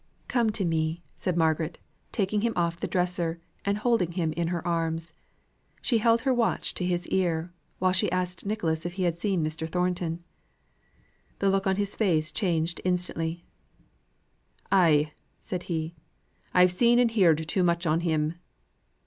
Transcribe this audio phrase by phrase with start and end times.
[0.27, 1.77] "Come to me," said Margaret,
[2.11, 5.13] taking him off the dresser, and holding him in her arms;
[5.79, 9.45] she held her watch to his ear, while she asked Nicholas if he had seen
[9.45, 9.69] Mr.
[9.69, 10.23] Thornton.
[11.37, 13.45] The look on his face changed instantly.
[14.71, 15.93] "Ay!" said he.
[16.51, 18.33] "I've seen and heerd too much on him."